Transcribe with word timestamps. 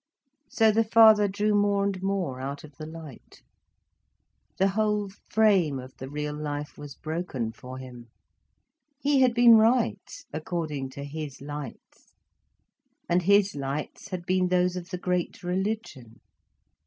So 0.49 0.71
the 0.71 0.83
father 0.83 1.27
drew 1.27 1.53
more 1.53 1.83
and 1.83 2.01
more 2.01 2.39
out 2.41 2.63
of 2.63 2.75
the 2.77 2.87
light. 2.87 3.43
The 4.57 4.69
whole 4.69 5.11
frame 5.29 5.77
of 5.77 5.95
the 5.97 6.09
real 6.09 6.33
life 6.33 6.75
was 6.75 6.95
broken 6.95 7.51
for 7.51 7.77
him. 7.77 8.07
He 8.99 9.21
had 9.21 9.35
been 9.35 9.57
right 9.59 10.11
according 10.33 10.89
to 10.97 11.03
his 11.03 11.39
lights. 11.39 12.15
And 13.07 13.21
his 13.21 13.53
lights 13.53 14.07
had 14.07 14.25
been 14.25 14.47
those 14.47 14.75
of 14.75 14.89
the 14.89 14.97
great 14.97 15.43
religion. 15.43 16.19